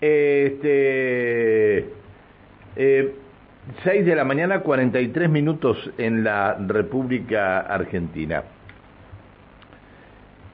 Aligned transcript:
Este, 0.00 1.78
eh, 2.76 3.14
6 3.82 4.06
de 4.06 4.14
la 4.14 4.24
mañana, 4.24 4.60
43 4.60 5.28
minutos 5.28 5.90
en 5.98 6.22
la 6.22 6.54
República 6.54 7.60
Argentina. 7.60 8.44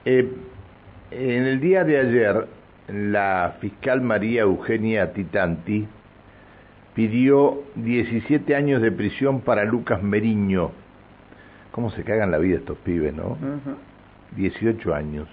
Eh, 0.06 0.30
en 1.10 1.46
el 1.46 1.60
día 1.60 1.84
de 1.84 1.98
ayer, 1.98 2.46
la 2.88 3.56
fiscal 3.60 4.00
María 4.00 4.42
Eugenia 4.42 5.12
Titanti 5.12 5.86
pidió 6.94 7.62
17 7.74 8.54
años 8.54 8.80
de 8.80 8.92
prisión 8.92 9.40
para 9.40 9.64
Lucas 9.64 10.02
Meriño. 10.02 10.70
¿Cómo 11.70 11.90
se 11.90 12.02
cagan 12.02 12.30
la 12.30 12.38
vida 12.38 12.56
estos 12.56 12.78
pibes, 12.78 13.12
no? 13.14 13.36
18 14.36 14.94
años. 14.94 15.28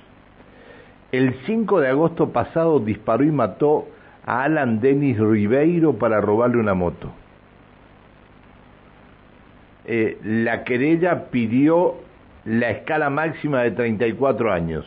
El 1.12 1.36
5 1.46 1.80
de 1.80 1.89
agosto 1.89 2.30
pasado 2.30 2.80
disparó 2.80 3.23
y 3.23 3.32
mató 3.32 3.88
Alan 4.32 4.79
Denis 4.79 5.20
Ribeiro 5.20 5.98
para 5.98 6.21
robarle 6.21 6.58
una 6.58 6.73
moto. 6.73 7.12
Eh, 9.84 10.17
la 10.23 10.63
querella 10.63 11.26
pidió 11.31 11.95
la 12.45 12.70
escala 12.70 13.09
máxima 13.09 13.62
de 13.62 13.72
34 13.72 14.53
años. 14.53 14.86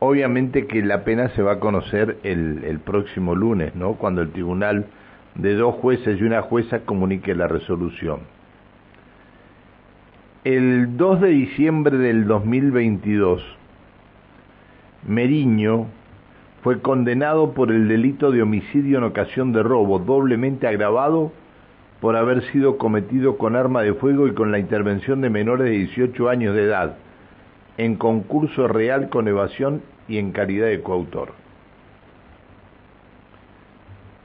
Obviamente 0.00 0.66
que 0.66 0.82
la 0.82 1.04
pena 1.04 1.28
se 1.36 1.42
va 1.42 1.52
a 1.52 1.60
conocer 1.60 2.18
el, 2.24 2.64
el 2.64 2.80
próximo 2.80 3.36
lunes, 3.36 3.76
¿no? 3.76 3.94
Cuando 3.94 4.20
el 4.20 4.32
tribunal 4.32 4.86
de 5.36 5.54
dos 5.54 5.76
jueces 5.76 6.20
y 6.20 6.24
una 6.24 6.42
jueza 6.42 6.80
comunique 6.80 7.36
la 7.36 7.46
resolución. 7.46 8.18
El 10.42 10.96
2 10.96 11.20
de 11.20 11.28
diciembre 11.28 11.98
del 11.98 12.26
2022, 12.26 13.44
Meriño 15.06 15.86
fue 16.64 16.80
condenado 16.80 17.52
por 17.52 17.70
el 17.70 17.88
delito 17.88 18.32
de 18.32 18.40
homicidio 18.40 18.96
en 18.96 19.04
ocasión 19.04 19.52
de 19.52 19.62
robo, 19.62 19.98
doblemente 19.98 20.66
agravado 20.66 21.30
por 22.00 22.16
haber 22.16 22.42
sido 22.52 22.78
cometido 22.78 23.36
con 23.36 23.54
arma 23.54 23.82
de 23.82 23.92
fuego 23.92 24.26
y 24.28 24.32
con 24.32 24.50
la 24.50 24.58
intervención 24.58 25.20
de 25.20 25.28
menores 25.28 25.66
de 25.66 25.72
18 25.72 26.26
años 26.30 26.56
de 26.56 26.62
edad, 26.62 26.96
en 27.76 27.96
concurso 27.96 28.66
real 28.66 29.10
con 29.10 29.28
evasión 29.28 29.82
y 30.08 30.16
en 30.16 30.32
calidad 30.32 30.68
de 30.68 30.80
coautor. 30.80 31.32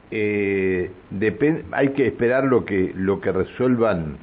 Eh, 0.10 0.92
hay 1.72 1.90
que 1.90 2.08
esperar 2.08 2.46
lo 2.46 2.64
que, 2.64 2.94
lo 2.96 3.20
que 3.20 3.34
resuelvan 3.34 4.16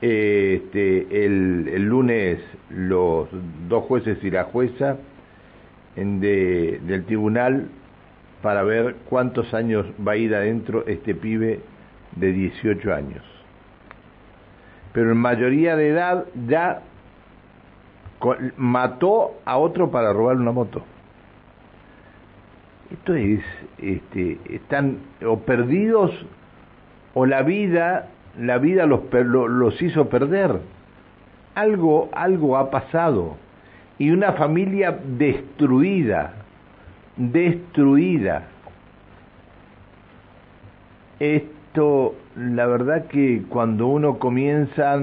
eh, 0.00 0.62
este, 0.64 1.26
el, 1.26 1.82
lunes 1.82 2.38
los 2.70 3.28
dos 3.68 3.84
jueces 3.84 4.16
y 4.24 4.30
la 4.30 4.44
jueza 4.44 4.96
de, 5.96 6.80
del 6.84 7.04
tribunal 7.04 7.68
para 8.42 8.62
ver 8.62 8.96
cuántos 9.08 9.52
años 9.54 9.86
va 10.06 10.12
a 10.12 10.16
ir 10.16 10.34
adentro 10.34 10.84
este 10.86 11.14
pibe 11.14 11.60
de 12.16 12.32
18 12.32 12.92
años. 12.92 13.22
Pero 14.92 15.12
en 15.12 15.18
mayoría 15.18 15.76
de 15.76 15.88
edad 15.88 16.26
ya 16.46 16.82
mató 18.56 19.34
a 19.44 19.56
otro 19.58 19.90
para 19.90 20.12
robar 20.12 20.36
una 20.36 20.52
moto. 20.52 20.82
Esto 22.90 23.14
es, 23.14 23.40
este, 23.78 24.38
están 24.50 24.98
o 25.26 25.38
perdidos 25.40 26.10
o 27.14 27.24
la 27.24 27.42
vida, 27.42 28.08
la 28.38 28.58
vida 28.58 28.86
los, 28.86 29.00
los 29.12 29.80
hizo 29.80 30.08
perder. 30.08 30.60
Algo, 31.54 32.10
algo 32.12 32.56
ha 32.56 32.70
pasado. 32.70 33.36
Y 34.02 34.10
una 34.10 34.32
familia 34.32 34.98
destruida, 35.16 36.32
destruida. 37.16 38.48
Esto, 41.20 42.16
la 42.34 42.66
verdad 42.66 43.06
que 43.06 43.44
cuando 43.48 43.86
uno 43.86 44.18
comienza 44.18 44.98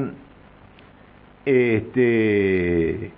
este, 1.45 3.13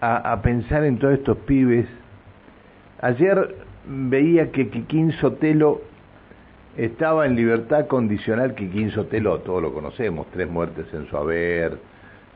a, 0.00 0.42
pensar 0.42 0.82
en 0.82 0.98
todos 0.98 1.14
estos 1.14 1.36
pibes, 1.36 1.86
Ayer 3.02 3.54
veía 3.86 4.50
que 4.50 4.68
Kikín 4.68 5.12
Sotelo 5.12 5.80
estaba 6.76 7.26
en 7.26 7.36
libertad 7.36 7.86
condicional. 7.86 8.56
Kikín 8.56 8.90
Sotelo, 8.90 9.38
todos 9.42 9.62
lo 9.62 9.72
conocemos, 9.72 10.26
tres 10.32 10.50
muertes 10.50 10.92
en 10.92 11.06
su 11.08 11.16
haber, 11.16 11.91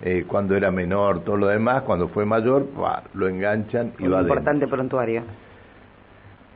eh, 0.08 0.24
cuando 0.24 0.54
era 0.54 0.70
menor, 0.70 1.24
todo 1.24 1.36
lo 1.36 1.48
demás. 1.48 1.82
Cuando 1.82 2.06
fue 2.06 2.24
mayor, 2.24 2.64
lo 3.14 3.28
enganchan 3.28 3.92
y 3.98 4.04
Un 4.04 4.14
va 4.14 4.22
importante 4.22 4.68
prontuario. 4.68 5.22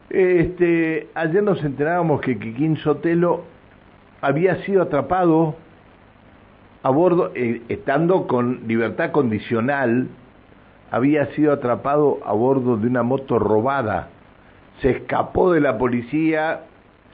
Este, 0.08 1.08
ayer 1.14 1.42
nos 1.42 1.60
enterábamos 1.64 2.20
que 2.20 2.38
Kikín 2.38 2.76
Sotelo 2.76 3.42
había 4.20 4.62
sido 4.62 4.82
atrapado 4.82 5.56
a 6.84 6.90
bordo, 6.90 7.32
eh, 7.34 7.62
estando 7.68 8.28
con 8.28 8.68
libertad 8.68 9.10
condicional, 9.10 10.06
había 10.92 11.26
sido 11.34 11.52
atrapado 11.52 12.20
a 12.24 12.32
bordo 12.32 12.76
de 12.76 12.86
una 12.86 13.02
moto 13.02 13.40
robada. 13.40 14.10
Se 14.80 14.90
escapó 14.90 15.52
de 15.52 15.60
la 15.60 15.76
policía 15.76 16.60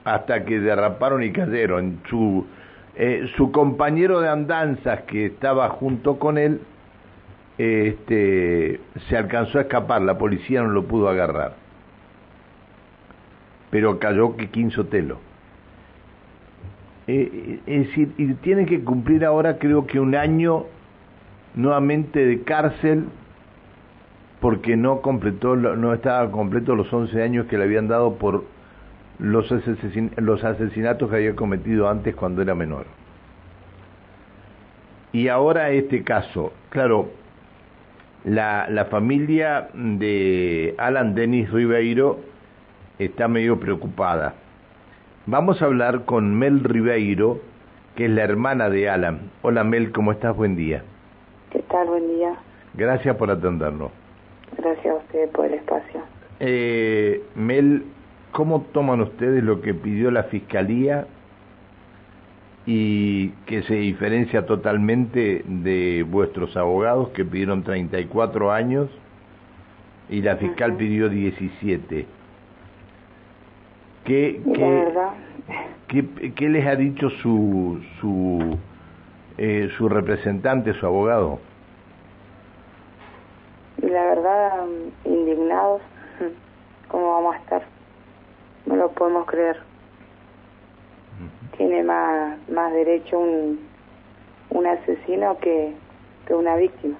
hasta 0.04 0.44
que 0.44 0.60
derraparon 0.60 1.22
y 1.22 1.32
cayeron. 1.32 2.00
Su, 2.10 2.47
eh, 2.99 3.29
su 3.37 3.53
compañero 3.53 4.21
de 4.21 4.29
andanzas 4.31 5.03
que 5.03 5.27
estaba 5.27 5.69
junto 5.69 6.19
con 6.19 6.39
él 6.39 6.62
este, 7.59 8.81
se 9.09 9.17
alcanzó 9.17 9.59
a 9.59 9.62
escapar, 9.62 10.01
la 10.01 10.17
policía 10.17 10.62
no 10.62 10.69
lo 10.69 10.84
pudo 10.84 11.09
agarrar. 11.09 11.57
Pero 13.71 13.99
cayó 13.99 14.37
Kikín 14.37 14.71
Sotelo. 14.71 15.19
Eh, 17.07 17.61
es 17.67 17.89
decir, 17.89 18.12
y 18.17 18.33
tiene 18.34 18.65
que 18.65 18.83
cumplir 18.83 19.25
ahora 19.25 19.59
creo 19.59 19.87
que 19.87 20.01
un 20.01 20.15
año 20.15 20.65
nuevamente 21.55 22.25
de 22.25 22.43
cárcel 22.43 23.05
porque 24.41 24.77
no 24.77 25.03
completó 25.03 25.55
no 25.55 25.95
estaba 25.95 26.31
completo 26.31 26.75
los 26.75 26.93
11 26.93 27.23
años 27.23 27.47
que 27.47 27.59
le 27.59 27.65
habían 27.65 27.89
dado 27.89 28.17
por 28.17 28.45
los, 29.19 29.53
los 30.16 30.44
asesinatos 30.44 31.10
que 31.10 31.16
había 31.16 31.37
cometido 31.37 31.88
antes 31.88 32.15
cuando 32.15 32.43
era 32.43 32.54
menor. 32.54 32.87
Y 35.12 35.28
ahora 35.28 35.71
este 35.71 36.03
caso, 36.04 36.53
claro, 36.69 37.09
la, 38.25 38.69
la 38.69 38.87
familia 38.87 39.69
de 39.72 40.75
Alan 40.78 41.15
Denis 41.15 41.50
Ribeiro 41.50 42.19
está 42.99 43.28
medio 43.28 43.59
preocupada. 43.59 44.34
Vamos 45.27 45.62
a 45.62 45.65
hablar 45.65 46.04
con 46.04 46.38
Mel 46.38 46.62
Ribeiro, 46.62 47.41
que 47.94 48.04
es 48.06 48.10
la 48.10 48.25
hermana 48.25 48.69
de 48.69 48.88
Alan. 48.88 49.31
Hola 49.43 49.65
Mel, 49.65 49.93
¿cómo 49.93 50.12
estás? 50.12 50.37
Buen 50.37 50.56
día. 50.56 50.83
¿Qué 51.50 51.60
tal? 51.62 51.87
Buen 51.88 52.06
día. 52.09 52.34
Gracias 52.75 53.16
por 53.16 53.31
atendernos. 53.31 53.91
Gracias 54.59 54.87
a 54.87 54.98
usted 54.98 55.31
por 55.31 55.47
el 55.47 55.54
espacio. 55.54 56.00
Eh, 56.41 57.22
Mel, 57.34 57.84
¿cómo 58.36 58.60
toman 58.74 59.00
ustedes 59.00 59.42
lo 59.42 59.62
que 59.62 59.72
pidió 59.72 60.10
la 60.10 60.24
Fiscalía 60.24 61.06
y 62.66 63.30
que 63.47 63.62
se 63.62 63.76
diferencia 63.76 64.44
totalmente 64.44 65.42
de 65.47 66.04
vuestros 66.06 66.54
abogados 66.54 67.08
que 67.14 67.24
pidieron 67.24 67.62
34 67.62 68.52
años 68.52 68.91
y 70.10 70.20
la 70.20 70.36
fiscal 70.36 70.76
pidió 70.76 71.08
17? 71.08 72.06
¿Qué, 74.04 74.42
qué, 74.54 74.84
qué, 75.88 76.32
¿Qué, 76.34 76.48
les 76.50 76.66
ha 76.66 76.76
dicho 76.76 77.08
su, 77.22 77.80
su, 78.03 78.58
eh, 79.38 79.70
su 79.78 79.88
representante, 79.88 80.74
su 80.74 80.84
abogado? 80.84 81.38
y 83.82 83.86
la 83.86 84.04
verdad 84.04 84.66
indignados 85.06 85.80
cómo 86.88 87.12
vamos 87.14 87.34
a 87.34 87.38
estar 87.38 87.75
no 88.66 88.77
lo 88.77 88.91
podemos 88.91 89.27
creer. 89.27 89.57
Tiene 91.57 91.83
más 91.83 92.36
más 92.48 92.72
derecho 92.72 93.18
un 93.18 93.59
un 94.51 94.66
asesino 94.66 95.39
que, 95.39 95.72
que 96.27 96.34
una 96.34 96.57
víctima. 96.57 96.97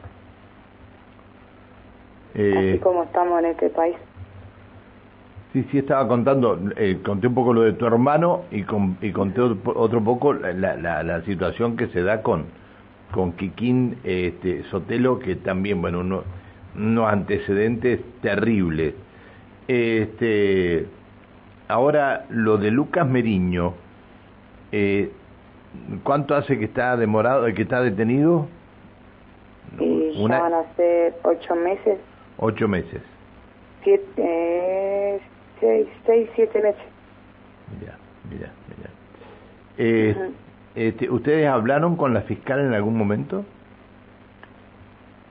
Eh, 2.35 2.55
así 2.57 2.79
como 2.81 3.05
estamos 3.05 3.39
en 3.41 3.47
este 3.47 3.71
país. 3.71 3.97
Sí, 5.53 5.67
sí, 5.71 5.79
estaba 5.79 6.07
contando, 6.07 6.59
eh, 6.77 6.99
conté 7.03 7.29
un 7.29 7.35
poco 7.35 7.55
lo 7.55 7.63
de 7.63 7.73
tu 7.73 7.87
hermano 7.87 8.43
y, 8.51 8.65
con, 8.65 8.99
y 9.01 9.11
conté 9.13 9.41
otro, 9.41 10.05
poco 10.05 10.35
la, 10.35 10.53
la, 10.53 11.03
la, 11.03 11.23
situación 11.23 11.79
que 11.79 11.87
se 11.89 12.03
da 12.03 12.21
con, 12.21 12.45
con 13.13 13.33
Kikín 13.33 13.97
este, 14.05 14.65
Sotelo, 14.65 15.19
que 15.19 15.37
también, 15.37 15.81
bueno, 15.81 16.01
uno, 16.01 16.25
unos 16.77 17.11
antecedentes 17.11 18.01
terribles. 18.21 18.95
Este, 19.67 20.87
ahora, 21.69 22.27
lo 22.31 22.59
de 22.59 22.71
Lucas 22.71 23.07
Meriño, 23.07 23.75
eh, 24.73 25.11
¿cuánto 26.03 26.35
hace 26.35 26.59
que 26.59 26.65
está 26.67 26.97
demorado, 26.97 27.47
que 27.55 27.63
está 27.63 27.81
detenido? 27.81 28.47
Y 29.79 30.27
van 30.27 30.55
a 30.55 30.75
ser 30.77 31.15
ocho 31.23 31.55
meses. 31.55 31.99
Ocho 32.39 32.69
meses. 32.69 33.03
Siete, 33.83 35.21
seis, 35.61 35.87
seis, 36.07 36.31
siete 36.35 36.63
meses. 36.63 36.83
Mira, 37.81 37.99
mira, 38.31 38.53
mira. 38.77 38.91
Eh, 39.79 40.31
este, 40.75 41.11
¿Ustedes 41.11 41.47
hablaron 41.49 41.97
con 41.97 42.15
la 42.15 42.23
fiscal 42.23 42.61
en 42.61 42.75
algún 42.75 42.97
momento? 42.97 43.45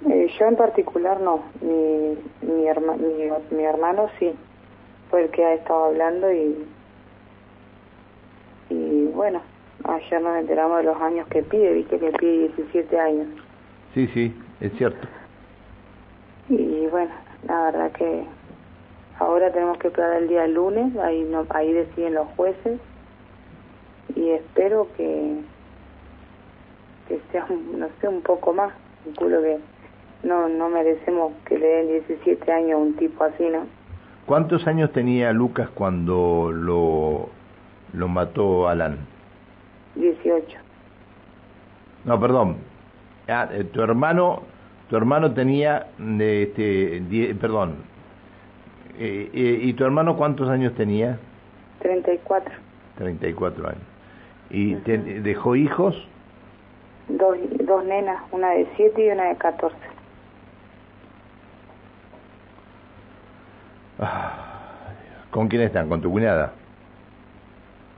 Eh, 0.09 0.27
yo 0.37 0.45
en 0.45 0.55
particular 0.55 1.19
no, 1.19 1.43
mi, 1.61 2.17
mi, 2.41 2.63
mi, 2.63 3.57
mi 3.57 3.63
hermano 3.63 4.09
sí, 4.19 4.33
fue 5.15 5.23
el 5.23 5.29
que 5.29 5.45
ha 5.45 5.53
estado 5.53 5.85
hablando 5.85 6.29
y, 6.29 6.67
y 8.69 9.05
bueno, 9.13 9.41
ayer 9.85 10.21
nos 10.21 10.37
enteramos 10.39 10.79
de 10.79 10.83
los 10.83 11.01
años 11.01 11.25
que 11.29 11.41
pide, 11.41 11.71
viste 11.71 11.97
que 11.97 12.11
pide 12.11 12.49
17 12.49 12.99
años. 12.99 13.27
Sí, 13.93 14.07
sí, 14.13 14.35
es 14.59 14.73
cierto. 14.73 15.07
Y 16.49 16.85
bueno, 16.87 17.11
la 17.47 17.71
verdad 17.71 17.91
que 17.93 18.25
ahora 19.17 19.53
tenemos 19.53 19.77
que 19.77 19.87
esperar 19.87 20.21
el 20.21 20.27
día 20.27 20.47
lunes, 20.47 20.93
ahí, 20.97 21.23
no, 21.23 21.47
ahí 21.51 21.71
deciden 21.71 22.15
los 22.15 22.27
jueces 22.35 22.77
y 24.17 24.31
espero 24.31 24.89
que 24.97 25.37
que 27.07 27.21
sea, 27.31 27.47
no 27.47 27.87
sé, 28.01 28.09
un 28.09 28.21
poco 28.21 28.51
más. 28.51 28.73
Calculo 29.05 29.41
que 29.41 29.59
no, 30.23 30.49
no 30.49 30.67
merecemos 30.67 31.31
que 31.45 31.57
le 31.57 31.67
den 31.67 31.87
17 32.05 32.51
años 32.51 32.73
a 32.73 32.77
un 32.79 32.97
tipo 32.97 33.23
así, 33.23 33.47
¿no? 33.47 33.84
¿Cuántos 34.25 34.65
años 34.65 34.91
tenía 34.91 35.31
Lucas 35.33 35.69
cuando 35.75 36.51
lo, 36.51 37.29
lo 37.93 38.07
mató 38.07 38.67
Alan? 38.67 38.97
18. 39.95 40.57
No, 42.05 42.19
perdón. 42.19 42.57
Ah, 43.27 43.47
eh, 43.51 43.63
tu 43.65 43.81
hermano, 43.81 44.41
tu 44.89 44.97
hermano 44.97 45.33
tenía, 45.33 45.87
este, 46.19 47.01
die, 47.07 47.35
perdón. 47.35 47.75
Eh, 48.97 49.29
eh, 49.33 49.59
¿Y 49.61 49.73
tu 49.73 49.83
hermano 49.83 50.15
cuántos 50.15 50.49
años 50.49 50.73
tenía? 50.75 51.19
34. 51.79 52.51
34 52.97 53.67
años. 53.67 53.81
¿Y 54.49 54.75
te, 54.75 54.97
dejó 54.97 55.55
hijos? 55.55 55.95
Dos, 57.09 57.37
dos 57.61 57.85
nenas, 57.85 58.23
una 58.31 58.51
de 58.51 58.67
7 58.75 59.05
y 59.05 59.09
una 59.09 59.25
de 59.25 59.35
14. 59.35 59.75
¿Con 65.35 65.49
quién 65.49 65.63
están? 65.63 65.89
¿Con 65.89 65.99
tu 65.99 66.09
cuñada? 66.09 66.53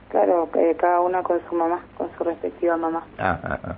Claro, 0.08 0.48
cada 0.76 1.00
una 1.00 1.22
con 1.22 1.40
su 1.48 1.54
mamá, 1.54 1.84
con 1.96 2.10
su 2.18 2.24
respectiva 2.24 2.76
mamá. 2.76 3.04
Ah, 3.16 3.38
ah, 3.44 3.58
ah. 3.62 3.76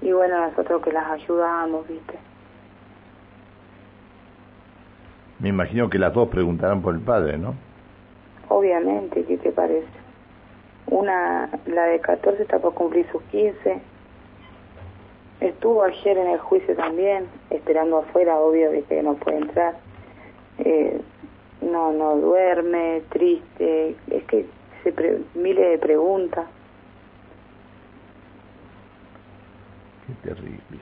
Y 0.00 0.10
bueno, 0.12 0.48
nosotros 0.48 0.80
que 0.82 0.90
las 0.90 1.06
ayudamos, 1.10 1.86
¿viste? 1.86 2.14
Me 5.40 5.50
imagino 5.50 5.90
que 5.90 5.98
las 5.98 6.14
dos 6.14 6.30
preguntarán 6.30 6.80
por 6.80 6.94
el 6.94 7.02
padre, 7.02 7.36
¿no? 7.36 7.54
Obviamente, 8.48 9.26
¿qué 9.26 9.36
te 9.36 9.52
parece? 9.52 9.86
Una, 10.86 11.50
la 11.66 11.82
de 11.84 12.00
14 12.00 12.44
está 12.44 12.60
por 12.60 12.72
cumplir 12.72 13.06
sus 13.12 13.22
15. 13.24 13.78
Estuvo 15.40 15.82
ayer 15.82 16.16
en 16.16 16.28
el 16.28 16.38
juicio 16.38 16.74
también, 16.76 17.26
esperando 17.50 17.98
afuera, 17.98 18.38
obvio, 18.38 18.70
de 18.70 18.84
que 18.84 19.02
no 19.02 19.16
puede 19.16 19.36
entrar. 19.36 19.74
Eh, 20.60 21.02
no, 21.64 21.92
no 21.92 22.16
duerme, 22.16 23.02
triste, 23.10 23.96
es 24.10 24.24
que 24.24 24.46
se 24.82 24.92
pre 24.92 25.20
miles 25.34 25.70
de 25.70 25.78
preguntas. 25.78 26.46
Qué 30.06 30.28
terrible, 30.28 30.78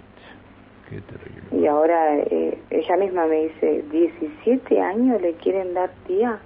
qué 0.88 1.00
terrible. 1.00 1.43
Y 1.52 1.67
ahora 1.67 2.17
eh, 2.19 2.58
ella 2.70 2.96
misma 2.96 3.26
me 3.26 3.44
dice, 3.44 3.84
17 3.90 4.81
años 4.81 5.20
le 5.23 5.34
quieren 5.34 5.75
dar 5.75 5.90
tía. 6.06 6.40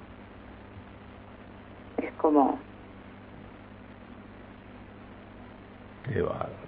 Es 2.02 2.12
como... 2.14 2.58
Qué 6.12 6.20
bárbaro. 6.20 6.66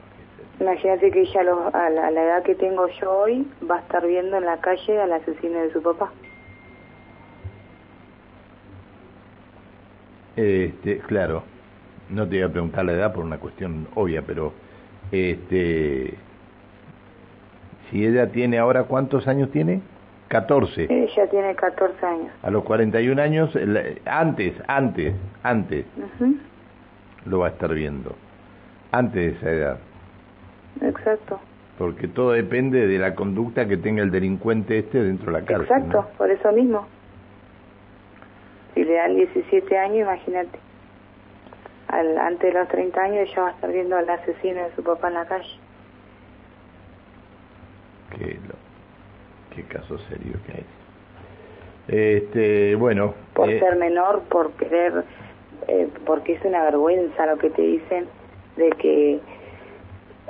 Imagínate 0.61 1.13
que 1.13 1.21
ella 1.21 1.41
a, 1.73 1.91
la, 1.91 2.07
a 2.07 2.11
la 2.11 2.23
edad 2.23 2.43
que 2.43 2.55
tengo 2.57 2.89
yo 2.89 3.13
hoy 3.13 3.47
va 3.71 3.77
a 3.77 3.81
estar 3.81 4.05
viendo 4.05 4.39
en 4.39 4.45
la 4.45 4.61
calle 4.61 5.01
al 5.01 5.13
asesino 5.13 5.61
de 5.61 5.73
su 5.73 5.81
papá. 5.81 6.11
Este, 10.39 10.99
claro, 10.99 11.43
no 12.11 12.29
te 12.29 12.37
voy 12.37 12.45
a 12.45 12.53
preguntar 12.53 12.85
la 12.85 12.93
edad 12.93 13.13
por 13.13 13.25
una 13.25 13.39
cuestión 13.39 13.89
obvia, 13.97 14.23
pero 14.25 14.53
este, 15.11 16.15
si 17.91 18.07
ella 18.07 18.31
tiene 18.31 18.57
ahora, 18.57 18.85
¿cuántos 18.85 19.27
años 19.27 19.51
tiene? 19.51 19.81
14. 20.29 20.87
Ella 20.89 21.27
tiene 21.29 21.57
14 21.57 22.07
años. 22.07 22.31
A 22.45 22.51
los 22.51 22.63
41 22.63 23.21
años, 23.21 23.51
antes, 24.05 24.55
antes, 24.69 25.15
antes, 25.43 25.87
lo 27.25 27.41
va 27.41 27.47
a 27.49 27.51
estar 27.51 27.75
viendo. 27.75 28.15
Antes 28.93 29.15
de 29.15 29.39
esa 29.39 29.51
edad. 29.51 29.79
Exacto. 30.83 31.41
Porque 31.79 32.07
todo 32.07 32.31
depende 32.31 32.87
de 32.87 32.99
la 33.01 33.17
conducta 33.17 33.67
que 33.67 33.77
tenga 33.77 34.05
el 34.05 34.13
delincuente 34.13 34.79
este 34.79 35.03
dentro 35.03 35.33
de 35.33 35.41
la 35.41 35.45
cárcel. 35.45 35.77
Exacto, 35.77 36.07
por 36.17 36.31
eso 36.31 36.53
mismo. 36.53 36.87
Si 38.79 38.85
le 38.85 38.95
dan 38.95 39.17
17 39.17 39.77
años, 39.77 40.03
imagínate. 40.03 40.57
Al, 41.89 42.17
antes 42.17 42.55
de 42.55 42.61
los 42.61 42.69
30 42.69 43.01
años 43.01 43.29
ella 43.29 43.43
va 43.43 43.49
a 43.49 43.51
estar 43.51 43.73
viendo 43.73 43.97
al 43.97 44.09
asesino 44.09 44.63
de 44.63 44.73
su 44.77 44.85
papá 44.85 45.09
en 45.09 45.15
la 45.15 45.27
calle. 45.27 45.59
Qué, 48.17 48.39
lo, 48.47 48.55
qué 49.53 49.65
caso 49.65 49.99
serio 50.09 50.35
que 50.47 50.53
hay. 50.53 50.67
Este, 51.89 52.77
bueno. 52.77 53.15
Por 53.35 53.51
eh, 53.51 53.59
ser 53.59 53.75
menor, 53.75 54.23
por 54.29 54.53
querer, 54.53 55.03
eh, 55.67 55.89
porque 56.07 56.35
es 56.35 56.45
una 56.45 56.63
vergüenza 56.63 57.27
lo 57.27 57.37
que 57.37 57.51
te 57.51 57.63
dicen 57.63 58.07
de 58.55 58.71
que 58.71 59.21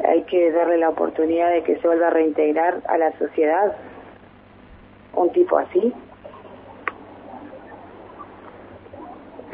hay 0.06 0.22
que 0.22 0.52
darle 0.52 0.78
la 0.78 0.88
oportunidad 0.88 1.50
de 1.50 1.64
que 1.64 1.76
se 1.76 1.86
vuelva 1.86 2.06
a 2.06 2.10
reintegrar 2.12 2.80
a 2.88 2.96
la 2.96 3.12
sociedad. 3.18 3.76
Un 5.12 5.30
tipo 5.32 5.58
así. 5.58 5.92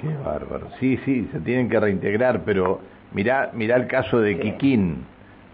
Qué 0.05 0.09
bárbaro. 0.35 0.69
Sí, 0.81 0.99
sí, 1.05 1.29
se 1.33 1.41
tienen 1.41 1.69
que 1.69 1.79
reintegrar, 1.81 2.41
pero 2.45 2.81
mirá, 3.13 3.51
mirá 3.55 3.77
el 3.77 3.87
caso 3.87 4.21
de 4.21 4.39
Kikín. 4.39 5.05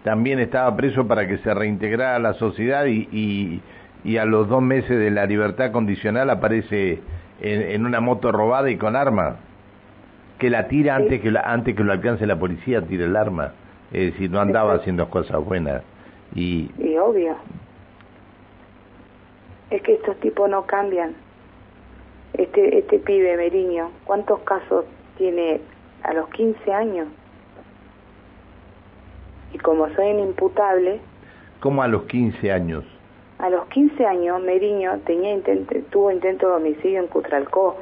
También 0.03 0.39
estaba 0.39 0.75
preso 0.75 1.07
para 1.07 1.27
que 1.27 1.37
se 1.39 1.53
reintegrara 1.53 2.15
a 2.15 2.19
la 2.19 2.33
sociedad 2.33 2.85
y, 2.85 3.07
y, 3.11 3.61
y 4.03 4.17
a 4.17 4.25
los 4.25 4.47
dos 4.49 4.61
meses 4.61 4.97
de 4.97 5.11
la 5.11 5.25
libertad 5.27 5.71
condicional 5.71 6.29
aparece 6.31 6.99
en, 7.41 7.61
en 7.61 7.85
una 7.85 7.99
moto 7.99 8.31
robada 8.31 8.69
y 8.71 8.77
con 8.77 8.95
arma. 8.95 9.37
Que 10.39 10.49
la 10.49 10.67
tira 10.67 10.97
Sí. 10.97 11.03
antes, 11.03 11.21
que 11.21 11.29
la, 11.29 11.41
antes 11.41 11.75
que 11.75 11.83
lo 11.83 11.91
alcance 11.91 12.25
la 12.25 12.35
policía, 12.39 12.81
tira 12.81 13.05
el 13.05 13.15
arma. 13.15 13.51
Es 13.91 14.13
decir, 14.13 14.31
no 14.31 14.39
andaba 14.39 14.73
haciendo 14.73 15.07
cosas 15.09 15.43
buenas. 15.45 15.83
Y 16.33 16.71
Y 16.79 16.97
obvio. 16.97 17.35
Es 19.69 19.81
que 19.83 19.93
estos 19.93 20.19
tipos 20.19 20.49
no 20.49 20.65
cambian. 20.65 21.13
Este, 22.33 22.79
este 22.79 22.99
pibe, 22.99 23.35
Meriño, 23.37 23.91
¿cuántos 24.05 24.39
casos 24.41 24.85
tiene 25.17 25.59
a 26.03 26.13
los 26.13 26.29
15 26.29 26.73
años? 26.73 27.07
Y 29.53 29.57
como 29.57 29.89
soy 29.95 30.07
inimputable, 30.07 30.99
como 31.59 31.83
a 31.83 31.87
los 31.87 32.03
15 32.03 32.51
años. 32.51 32.83
a 33.37 33.49
los 33.49 33.65
15 33.67 34.05
años 34.05 34.41
Meriño 34.41 34.99
tenía 35.05 35.33
intento, 35.33 35.75
tuvo 35.91 36.11
intento 36.11 36.47
de 36.47 36.55
homicidio 36.55 36.99
en 36.99 37.07
Cutralcó, 37.07 37.77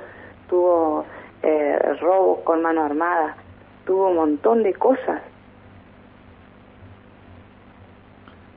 tuvo 0.50 1.06
eh, 1.44 1.78
robos 2.02 2.40
con 2.40 2.62
mano 2.62 2.84
armada, 2.84 3.38
tuvo 3.86 4.10
un 4.10 4.16
montón 4.16 4.64
de 4.64 4.74
cosas. 4.74 5.22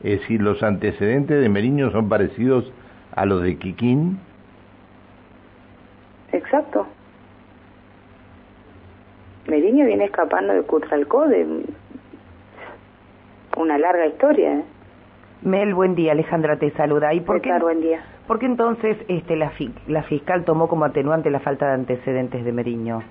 Es 0.03 0.19
decir, 0.19 0.41
los 0.41 0.61
antecedentes 0.63 1.39
de 1.41 1.47
Meriño 1.47 1.91
son 1.91 2.09
parecidos 2.09 2.69
a 3.15 3.25
los 3.25 3.41
de 3.41 3.57
Kikín. 3.57 4.19
Exacto. 6.33 6.85
Meriño 9.47 9.85
viene 9.85 10.05
escapando 10.05 10.53
de 10.53 10.63
Cutralcó 10.63 11.27
de 11.27 11.63
una 13.57 13.77
larga 13.77 14.05
historia. 14.07 14.53
¿eh? 14.59 14.63
Mel, 15.43 15.73
buen 15.73 15.95
día. 15.95 16.13
Alejandra 16.13 16.57
te 16.57 16.71
saluda. 16.71 17.13
¿Y 17.13 17.19
por 17.21 17.41
qué, 17.41 17.51
buen 17.59 17.81
día. 17.81 18.03
por 18.27 18.39
qué 18.39 18.45
entonces 18.45 18.97
este, 19.07 19.35
la, 19.35 19.49
fi- 19.51 19.73
la 19.87 20.03
fiscal 20.03 20.43
tomó 20.45 20.67
como 20.67 20.85
atenuante 20.85 21.29
la 21.29 21.39
falta 21.39 21.67
de 21.67 21.73
antecedentes 21.73 22.43
de 22.45 22.51
Meriño? 22.51 23.03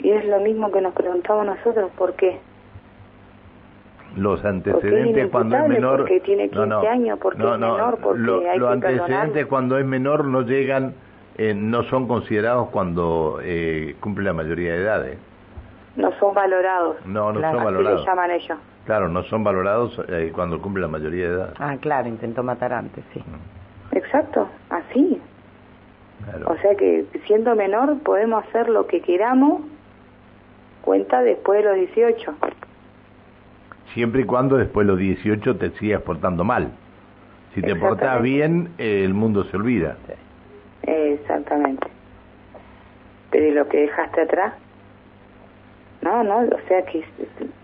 Y 0.00 0.10
es 0.10 0.24
lo 0.24 0.40
mismo 0.40 0.72
que 0.72 0.80
nos 0.80 0.94
preguntamos 0.94 1.44
nosotros, 1.44 1.90
¿por 1.96 2.14
qué? 2.14 2.38
Los 4.16 4.44
antecedentes 4.44 5.28
cuando 5.30 5.56
es 5.56 5.68
menor. 5.68 5.98
porque 6.00 6.20
tiene 6.20 6.48
no, 6.48 6.66
no, 6.66 6.80
15 6.80 6.88
años, 6.88 7.18
porque 7.22 7.38
no, 7.38 7.54
es 7.54 7.60
no, 7.60 7.72
menor, 7.72 7.98
porque 7.98 8.20
lo- 8.20 8.38
hay 8.50 8.58
los 8.58 8.68
que 8.68 8.74
antecedentes 8.74 9.46
cuando 9.46 9.78
es 9.78 9.86
menor 9.86 10.24
no 10.24 10.42
llegan, 10.42 10.94
eh, 11.38 11.54
no 11.54 11.84
son 11.84 12.08
considerados 12.08 12.68
cuando 12.70 13.38
eh, 13.42 13.94
cumple 14.00 14.24
la 14.24 14.32
mayoría 14.32 14.72
de 14.72 14.82
edad. 14.82 15.06
eh. 15.08 15.18
No 15.96 16.12
son 16.18 16.34
valorados, 16.34 16.96
No, 17.06 17.32
no 17.32 17.38
Claro, 17.40 17.58
son 17.58 17.66
así 17.66 17.72
le 17.76 17.78
valorados. 17.78 18.06
llaman 18.06 18.30
ellos. 18.30 18.58
Claro, 18.86 19.08
no 19.08 19.22
son 19.24 19.44
valorados 19.44 20.00
eh, 20.08 20.32
cuando 20.34 20.60
cumple 20.60 20.82
la 20.82 20.88
mayoría 20.88 21.28
de 21.28 21.34
edad. 21.34 21.54
Ah, 21.58 21.76
claro, 21.80 22.08
intentó 22.08 22.42
matar 22.42 22.72
antes, 22.72 23.04
sí. 23.14 23.22
Exacto, 23.92 24.48
así. 24.70 25.20
sea 26.56 26.74
que 26.76 27.06
siendo 27.26 27.54
menor 27.56 27.98
podemos 28.02 28.44
hacer 28.46 28.68
lo 28.68 28.86
que 28.86 29.00
queramos, 29.00 29.62
cuenta 30.82 31.22
después 31.22 31.62
de 31.62 31.68
los 31.68 31.76
18. 31.76 32.34
Siempre 33.94 34.22
y 34.22 34.24
cuando 34.24 34.56
después 34.56 34.86
de 34.86 34.92
los 34.92 35.00
18 35.00 35.56
te 35.56 35.70
sigas 35.78 36.02
portando 36.02 36.44
mal. 36.44 36.72
Si 37.54 37.62
te 37.62 37.74
portas 37.74 38.22
bien, 38.22 38.70
el 38.78 39.12
mundo 39.12 39.44
se 39.44 39.56
olvida. 39.56 39.96
Exactamente. 40.82 41.88
Pero 43.30 43.46
¿y 43.46 43.50
lo 43.52 43.68
que 43.68 43.78
dejaste 43.78 44.22
atrás? 44.22 44.54
No, 46.02 46.22
no, 46.22 46.38
o 46.38 46.68
sea 46.68 46.84
que 46.84 47.04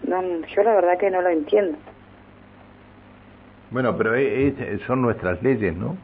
no, 0.06 0.22
yo 0.46 0.62
la 0.62 0.74
verdad 0.74 0.98
que 0.98 1.10
no 1.10 1.22
lo 1.22 1.28
entiendo. 1.28 1.78
Bueno, 3.70 3.96
pero 3.96 4.12
son 4.86 5.02
nuestras 5.02 5.42
leyes, 5.42 5.76
¿no? 5.76 5.96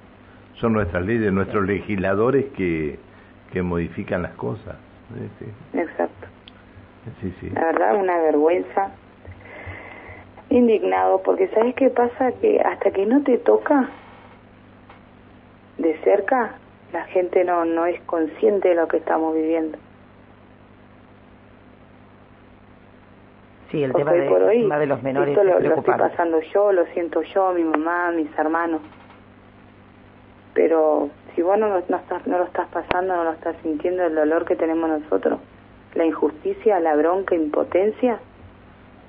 Son 0.54 0.72
nuestras 0.72 1.04
leyes, 1.04 1.32
nuestros 1.32 1.66
legisladores 1.66 2.46
que, 2.56 2.98
que 3.52 3.62
modifican 3.62 4.22
las 4.22 4.32
cosas. 4.32 4.76
Exacto. 5.74 6.26
Sí, 7.20 7.34
sí. 7.40 7.50
La 7.50 7.64
verdad, 7.66 7.96
una 7.96 8.18
vergüenza. 8.18 8.92
Indignado, 10.52 11.22
porque 11.22 11.48
¿sabes 11.48 11.74
qué 11.74 11.88
pasa? 11.88 12.32
Que 12.32 12.60
hasta 12.60 12.90
que 12.90 13.06
no 13.06 13.22
te 13.22 13.38
toca 13.38 13.88
de 15.78 15.96
cerca, 16.00 16.56
la 16.92 17.04
gente 17.04 17.42
no, 17.42 17.64
no 17.64 17.86
es 17.86 17.98
consciente 18.02 18.68
de 18.68 18.74
lo 18.74 18.86
que 18.86 18.98
estamos 18.98 19.34
viviendo. 19.34 19.78
Sí, 23.70 23.82
el 23.82 23.94
tema 23.94 24.12
de, 24.12 24.28
por 24.28 24.42
hoy, 24.42 24.68
de 24.68 24.86
los 24.86 25.02
menores. 25.02 25.30
Esto 25.30 25.42
lo, 25.42 25.58
lo, 25.58 25.74
estoy 25.76 25.94
pasando 25.94 26.40
yo, 26.52 26.70
lo 26.72 26.84
siento 26.88 27.22
yo, 27.22 27.54
mi 27.54 27.64
mamá, 27.64 28.10
mis 28.10 28.28
hermanos. 28.38 28.82
Pero 30.52 31.08
si 31.34 31.40
vos 31.40 31.58
no, 31.58 31.68
no, 31.68 31.96
estás, 31.96 32.26
no 32.26 32.36
lo 32.36 32.44
estás 32.44 32.68
pasando, 32.68 33.16
no 33.16 33.24
lo 33.24 33.32
estás 33.32 33.56
sintiendo, 33.62 34.04
el 34.04 34.14
dolor 34.14 34.44
que 34.44 34.56
tenemos 34.56 34.90
nosotros, 34.90 35.40
la 35.94 36.04
injusticia, 36.04 36.78
la 36.78 36.94
bronca, 36.94 37.34
impotencia, 37.34 38.18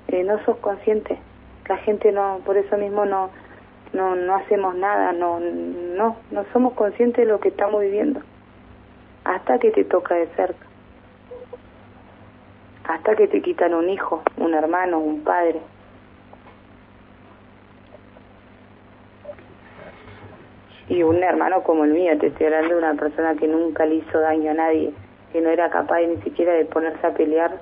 eh, 0.07 0.23
no 0.23 0.41
sos 0.45 0.55
consciente. 0.59 1.17
La 1.67 1.77
gente 1.77 2.11
no, 2.11 2.39
por 2.45 2.57
eso 2.57 2.77
mismo 2.77 3.05
no, 3.05 3.29
no, 3.93 4.15
no 4.15 4.35
hacemos 4.35 4.75
nada, 4.75 5.11
no, 5.13 5.39
no, 5.39 6.17
no 6.31 6.45
somos 6.51 6.73
conscientes 6.73 7.25
de 7.25 7.31
lo 7.31 7.39
que 7.39 7.49
estamos 7.49 7.81
viviendo. 7.81 8.21
Hasta 9.23 9.57
que 9.59 9.71
te 9.71 9.85
toca 9.85 10.15
de 10.15 10.27
cerca 10.35 10.73
hasta 12.87 13.15
que 13.15 13.27
te 13.27 13.41
quitan 13.41 13.73
un 13.73 13.89
hijo, 13.89 14.23
un 14.37 14.53
hermano, 14.53 14.99
un 14.99 15.23
padre. 15.23 15.61
Y 20.89 21.01
un 21.03 21.23
hermano 21.23 21.63
como 21.63 21.85
el 21.85 21.93
mío, 21.93 22.17
te 22.19 22.27
estoy 22.27 22.47
hablando 22.47 22.75
de 22.75 22.79
una 22.79 22.93
persona 22.95 23.35
que 23.35 23.47
nunca 23.47 23.85
le 23.85 23.95
hizo 23.95 24.19
daño 24.19 24.51
a 24.51 24.55
nadie, 24.55 24.93
que 25.31 25.41
no 25.41 25.49
era 25.49 25.69
capaz 25.69 26.01
ni 26.01 26.17
siquiera 26.17 26.53
de 26.53 26.65
ponerse 26.65 27.07
a 27.07 27.13
pelear 27.13 27.61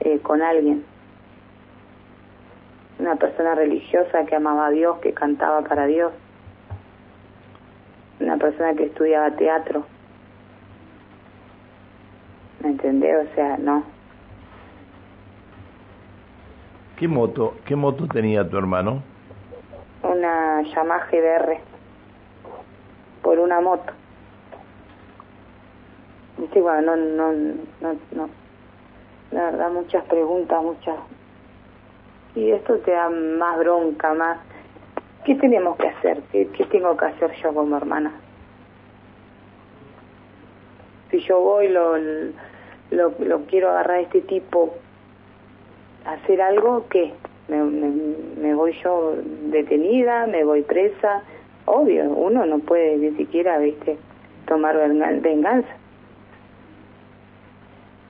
eh, 0.00 0.18
con 0.20 0.40
alguien. 0.40 0.84
Una 2.98 3.16
persona 3.16 3.54
religiosa 3.54 4.24
que 4.26 4.34
amaba 4.34 4.66
a 4.66 4.70
Dios, 4.70 4.98
que 4.98 5.12
cantaba 5.12 5.62
para 5.62 5.86
Dios. 5.86 6.12
Una 8.20 8.36
persona 8.36 8.74
que 8.74 8.84
estudiaba 8.84 9.30
teatro. 9.36 9.86
¿Me 12.60 12.70
entendés? 12.70 13.28
O 13.30 13.34
sea, 13.34 13.56
no. 13.58 13.84
¿Qué 16.98 17.06
moto, 17.06 17.54
qué 17.64 17.76
moto 17.76 18.08
tenía 18.08 18.48
tu 18.48 18.58
hermano? 18.58 19.02
Una 20.02 20.62
Yamaha 20.62 21.06
GBR 21.06 21.58
por 23.22 23.38
una 23.38 23.60
moto. 23.60 23.92
Sí, 26.52 26.60
bueno, 26.60 26.96
no, 26.96 27.32
no, 27.32 27.54
no, 27.80 27.96
no. 28.12 28.28
La 29.30 29.50
verdad, 29.50 29.70
muchas 29.70 30.04
preguntas, 30.04 30.62
muchas. 30.62 30.96
Y 32.38 32.52
esto 32.52 32.78
te 32.78 32.92
da 32.92 33.10
más 33.10 33.58
bronca, 33.58 34.14
más. 34.14 34.38
¿Qué 35.24 35.34
tenemos 35.34 35.76
que 35.76 35.88
hacer? 35.88 36.22
¿Qué, 36.30 36.46
qué 36.56 36.64
tengo 36.66 36.96
que 36.96 37.06
hacer 37.06 37.32
yo 37.42 37.52
como 37.52 37.76
hermana? 37.76 38.12
Si 41.10 41.18
yo 41.18 41.40
voy, 41.40 41.66
lo, 41.66 41.96
lo, 41.98 43.12
lo 43.18 43.40
quiero 43.46 43.70
agarrar 43.70 43.96
a 43.96 44.00
este 44.02 44.20
tipo 44.20 44.72
hacer 46.04 46.40
algo 46.40 46.86
que 46.88 47.12
me, 47.48 47.60
me, 47.60 48.54
voy 48.54 48.72
yo 48.84 49.16
detenida, 49.50 50.28
me 50.28 50.44
voy 50.44 50.62
presa, 50.62 51.24
obvio, 51.64 52.04
uno 52.04 52.46
no 52.46 52.60
puede 52.60 52.98
ni 52.98 53.16
siquiera, 53.16 53.58
viste, 53.58 53.98
tomar 54.46 54.78
venganza. 55.20 55.74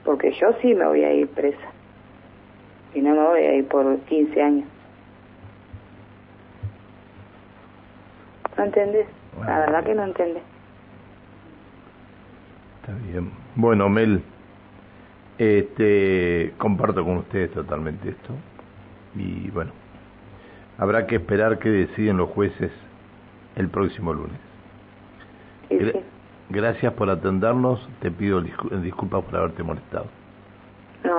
Porque 0.05 0.33
yo 0.33 0.53
sí 0.61 0.75
me 0.75 0.87
voy 0.87 1.03
a 1.03 1.15
ir 1.15 1.29
presa. 1.29 1.78
Y 2.95 3.01
no 3.01 3.15
me 3.15 3.23
voy 3.23 3.41
a 3.41 3.55
ir 3.55 3.69
por 3.69 3.99
15 4.01 4.43
años. 4.43 4.69
¿No 8.57 8.65
entendés? 8.65 9.07
La 9.47 9.61
verdad 9.61 9.85
que 9.85 9.95
no 9.95 10.05
entendés. 10.05 10.43
Está 12.81 12.93
bien. 13.07 13.31
Bueno, 13.55 13.89
Mel, 13.89 14.23
este, 15.39 16.53
comparto 16.59 17.05
con 17.05 17.19
ustedes 17.19 17.53
totalmente 17.53 18.09
esto. 18.09 18.35
Y 19.15 19.51
bueno, 19.51 19.71
habrá 20.79 21.07
que 21.07 21.17
esperar 21.17 21.59
que 21.59 21.69
deciden 21.69 22.17
los 22.17 22.31
jueces 22.31 22.73
el 23.57 23.69
próximo 23.69 24.13
lunes. 24.13 24.39
Gracias 26.51 26.93
por 26.95 27.11
atendernos. 27.11 27.87
Te 28.01 28.11
pido 28.11 28.41
disculpas 28.41 29.25
por 29.25 29.37
haberte 29.37 29.63
molestado. 29.63 30.07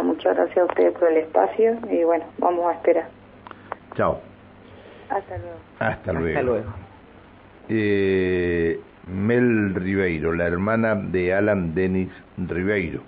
Muchas 0.02 0.36
gracias 0.36 0.58
a 0.58 0.66
ustedes 0.66 0.94
por 0.94 1.10
el 1.10 1.18
espacio 1.18 1.78
y 1.90 2.04
bueno, 2.04 2.26
vamos 2.38 2.66
a 2.68 2.74
esperar. 2.74 3.10
Chao. 3.96 4.20
Hasta 5.10 5.38
luego. 5.38 5.58
Hasta 5.80 6.14
luego. 6.14 6.28
Hasta 6.28 6.42
luego. 6.44 6.74
Eh, 7.70 8.80
Mel 9.08 9.76
Ribeiro, 9.76 10.34
la 10.34 10.46
hermana 10.46 10.96
de 10.96 11.34
Alan 11.34 11.74
Dennis 11.74 12.10
Ribeiro 12.38 13.02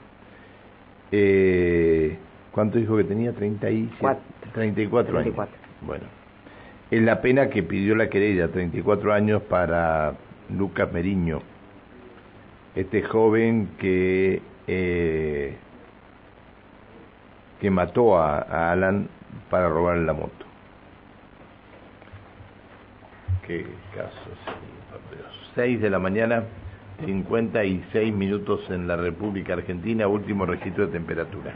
eh, 1.11 2.17
¿Cuánto 2.51 2.77
dijo 2.77 2.97
que 2.97 3.03
tenía? 3.03 3.33
34, 3.33 4.21
34 4.53 5.19
años. 5.19 5.35
Bueno, 5.81 6.03
es 6.89 7.01
la 7.01 7.21
pena 7.21 7.49
que 7.49 7.63
pidió 7.63 7.95
la 7.95 8.09
querella, 8.09 8.49
34 8.49 9.13
años 9.13 9.41
para 9.43 10.13
Lucas 10.49 10.91
Meriño, 10.91 11.41
este 12.75 13.03
joven 13.03 13.69
que 13.77 14.41
eh, 14.67 15.55
que 17.61 17.69
mató 17.69 18.17
a, 18.17 18.71
Alan 18.71 19.07
para 19.51 19.69
robarle 19.69 20.03
la 20.03 20.13
moto. 20.13 20.45
Qué 23.45 23.67
caso, 23.95 24.17
6 25.55 25.79
de 25.79 25.89
la 25.89 25.99
mañana. 25.99 26.43
56 27.05 28.13
minutos 28.13 28.61
en 28.69 28.87
la 28.87 28.95
República 28.95 29.53
Argentina, 29.53 30.07
último 30.07 30.45
registro 30.45 30.85
de 30.85 30.93
temperatura. 30.93 31.51